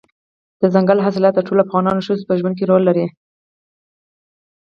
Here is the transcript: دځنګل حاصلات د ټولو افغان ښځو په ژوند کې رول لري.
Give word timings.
دځنګل 0.61 0.99
حاصلات 1.05 1.33
د 1.35 1.39
ټولو 1.47 1.61
افغان 1.65 1.85
ښځو 2.07 2.27
په 2.29 2.33
ژوند 2.39 2.55
کې 2.57 2.65
رول 2.71 2.83
لري. 2.89 3.05